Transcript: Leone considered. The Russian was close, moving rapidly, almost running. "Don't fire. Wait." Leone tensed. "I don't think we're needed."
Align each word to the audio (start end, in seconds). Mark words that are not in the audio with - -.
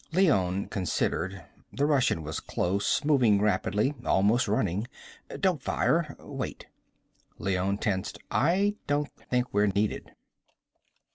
Leone 0.11 0.65
considered. 0.67 1.43
The 1.71 1.85
Russian 1.85 2.23
was 2.23 2.39
close, 2.39 3.05
moving 3.05 3.39
rapidly, 3.39 3.93
almost 4.03 4.47
running. 4.47 4.87
"Don't 5.39 5.61
fire. 5.61 6.15
Wait." 6.17 6.65
Leone 7.37 7.77
tensed. 7.77 8.17
"I 8.31 8.77
don't 8.87 9.11
think 9.29 9.53
we're 9.53 9.67
needed." 9.67 10.15